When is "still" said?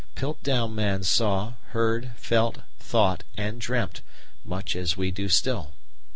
5.29-5.73